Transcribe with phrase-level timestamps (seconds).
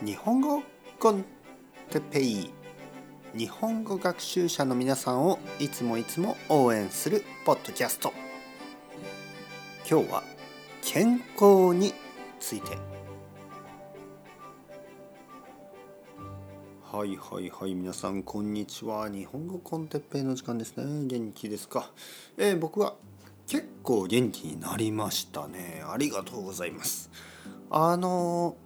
[0.00, 0.62] 日本語
[1.00, 1.24] コン
[1.90, 2.50] テペイ
[3.36, 8.12] 日本語学習者の皆さんをいつもいつも応援するポッドキャスト。
[9.90, 10.22] 今日は
[10.82, 11.92] 健康に
[12.38, 12.78] ついて。
[16.84, 19.08] はいはいはい皆さんこんにちは。
[19.08, 21.06] 日本語コンテッペイの時間ですね。
[21.08, 21.90] 元気ですか、
[22.36, 22.94] えー、僕は
[23.48, 25.82] 結構元気になりましたね。
[25.84, 27.10] ありがとうございます。
[27.68, 28.56] あの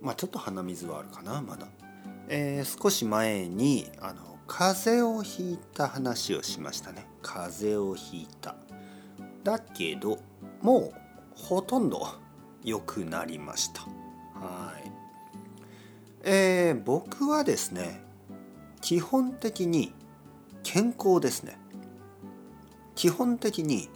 [0.00, 1.66] まあちょっと鼻水はあるかなまだ、
[2.28, 7.06] えー、少し前にあの風邪をひいた話をしましたね。
[7.22, 8.56] 風邪をひいた。
[9.44, 10.18] だけど
[10.60, 10.94] もう
[11.34, 12.06] ほとんど
[12.64, 13.82] 良くなりました。
[14.34, 14.90] はい。
[16.22, 18.02] えー、僕はですね
[18.80, 19.94] 基本的に
[20.62, 21.58] 健康ですね。
[22.94, 23.88] 基本的に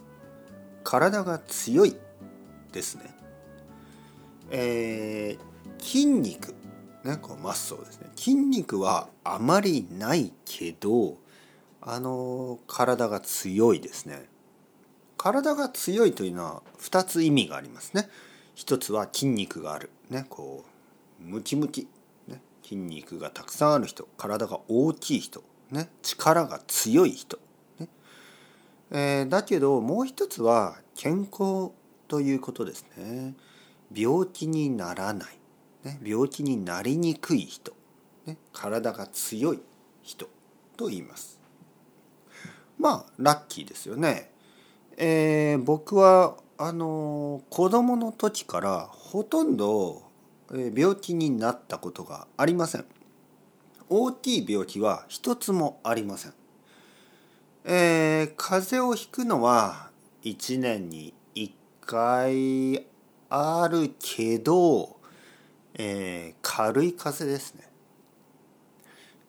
[0.83, 1.97] 体が強い
[2.73, 3.15] ですね。
[4.51, 5.14] えー、
[5.95, 6.57] 筋肉。
[7.05, 8.09] ねこうマッソですね。
[8.17, 11.19] 筋肉はあまりないけど
[11.81, 14.25] あの体が強いですね。
[15.17, 18.09] 体が強いというのは2つ意味がありますね。
[18.57, 19.91] 一つは筋肉がある。
[20.11, 20.65] ねこ
[21.21, 21.87] うムキムキ、
[22.27, 24.09] ね、筋肉がたくさんある人。
[24.17, 27.39] 体が大きい人、ね、力が強い人、
[27.79, 27.89] ね。
[28.91, 31.71] えー、だけどもう一つは健康
[32.09, 33.35] ということですね。
[33.95, 35.39] 病気にならない、
[35.85, 37.73] ね、病気になりにくい人、
[38.27, 39.61] ね、体が強い
[40.03, 40.29] 人
[40.77, 41.39] と言います。
[42.79, 44.31] まあラッキーですよね。
[44.97, 50.03] えー、僕はあの子供の時からほとんど
[50.51, 52.85] 病気になったことがありません。
[53.89, 56.35] 大きい病気は一つもありません。
[57.65, 59.91] えー、風邪をひくのは
[60.23, 62.87] 1年に1回
[63.29, 64.94] あるけど、
[65.75, 67.69] えー、軽い風邪ですね。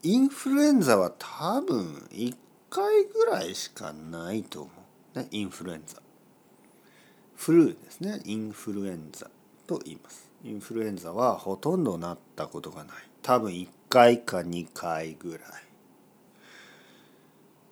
[0.04, 2.36] インフルエンザは多分1
[2.70, 4.72] 回ぐらいしかないと思
[5.16, 5.20] う。
[5.20, 6.02] ね、インフルエンザ。
[7.36, 8.22] フルですね。
[8.26, 9.30] インフルエンザ
[9.66, 10.30] と言います。
[10.44, 12.96] インフルエンザはほとんどなったことがない。
[13.24, 15.42] 多分1回か2回ぐらい。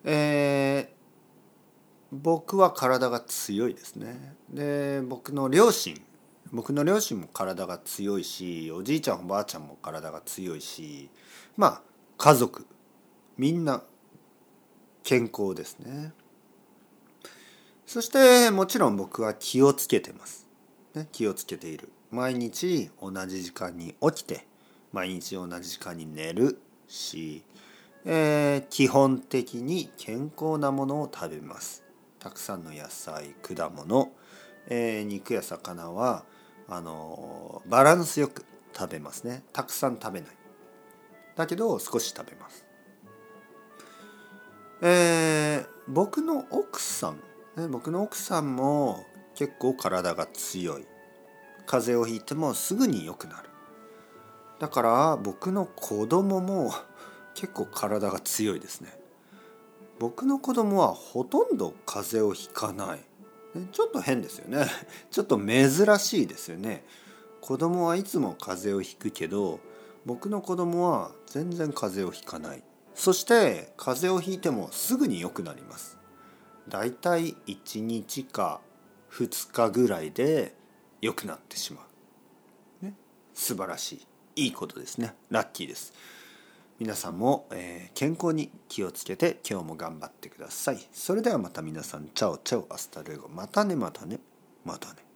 [0.05, 0.93] えー、
[2.11, 4.35] 僕は体が強いですね。
[4.49, 6.01] で僕の両親
[6.53, 11.09] 僕の両親も体が強いしおじいちゃんおばあちゃんも体が強いし
[11.57, 11.81] まあ
[12.17, 12.67] 家族
[13.37, 13.81] みんな
[15.03, 16.13] 健康ですね。
[17.85, 20.47] そしてもちろん僕は気をつけてます、
[20.93, 21.89] ね、気をつけている。
[22.11, 24.45] 毎日同じ時間に起きて
[24.91, 27.43] 毎日同じ時間に寝るし、
[28.05, 31.83] えー、基本的に健康なものを食べます。
[32.19, 34.11] たくさんの野菜果物、
[34.67, 36.23] えー、肉や魚は
[36.67, 39.43] あのバランスよく食べますね。
[39.53, 40.29] たくさん食べない。
[41.35, 42.65] だけど少し食べます。
[44.81, 47.17] えー、僕の奥さん、
[47.55, 50.85] ね、僕の奥さんも結構体が強い。
[51.65, 53.49] 風邪をひいてもすぐに良くなる。
[54.59, 56.71] だから僕の子供も
[57.33, 58.97] 結構体が強いですね。
[59.99, 62.99] 僕の子供はほとんど風邪をひかない。
[63.71, 64.65] ちょっと変ですよね。
[65.11, 65.69] ちょっと珍
[65.99, 66.83] しいですよね。
[67.41, 69.59] 子供はいつも風邪をひくけど
[70.05, 72.63] 僕の子供は全然風邪をひかない。
[72.95, 75.97] そして風邪をひいてもすぐに良くなります。
[76.67, 78.61] だいたい1日か
[79.11, 80.55] 2日ぐらいで
[81.01, 81.85] 良くなってしま
[82.81, 82.95] う、ね、
[83.33, 84.45] 素晴らしい。
[84.45, 85.15] いいことですね。
[85.29, 85.93] ラッキーです。
[86.79, 90.87] 皆さんも、えー、健康に気をつけて今日も頑張ってください。
[90.91, 93.29] それではまた皆さん、チャオチャオ、 hasta luego。
[93.29, 94.19] またね、またね、
[94.65, 95.12] またね。